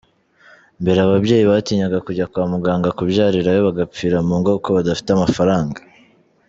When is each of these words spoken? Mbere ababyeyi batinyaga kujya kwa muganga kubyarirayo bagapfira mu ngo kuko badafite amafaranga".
Mbere 0.81 0.99
ababyeyi 1.01 1.43
batinyaga 1.51 1.97
kujya 2.05 2.25
kwa 2.31 2.43
muganga 2.53 2.89
kubyarirayo 2.97 3.59
bagapfira 3.67 4.17
mu 4.27 4.35
ngo 4.39 4.49
kuko 4.55 4.69
badafite 4.77 5.09
amafaranga". 5.13 5.79